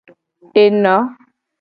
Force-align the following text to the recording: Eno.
Eno. 0.63 0.97